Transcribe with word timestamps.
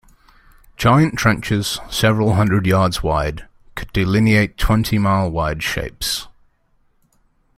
Giant 0.77 1.15
trenches 1.15 1.79
several 1.91 2.33
hundred 2.33 2.65
yards 2.65 3.03
wide 3.03 3.47
could 3.75 3.93
delineate 3.93 4.57
twenty-mile-wide 4.57 5.61
shapes. 5.61 6.27